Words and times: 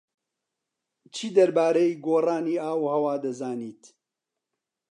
چی 1.15 1.27
دەربارەی 1.35 1.99
گۆڕانی 2.05 2.61
ئاووهەوا 2.63 3.15
دەزانیت؟ 3.23 3.83